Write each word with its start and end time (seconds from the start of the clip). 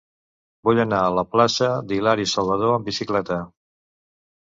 Vull 0.69 0.81
anar 0.83 1.01
a 1.01 1.11
la 1.17 1.25
plaça 1.35 1.69
d'Hilari 1.91 2.29
Salvadó 2.35 2.75
amb 2.79 2.91
bicicleta. 2.93 3.43